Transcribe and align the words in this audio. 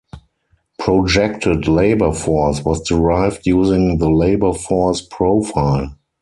Projected 0.79 1.67
labor 1.67 2.11
Force 2.11 2.63
was 2.65 2.81
derived 2.87 3.45
using 3.45 3.99
the 3.99 4.09
Labor 4.09 4.51
Force 4.51 4.99
Profile. 5.01 5.95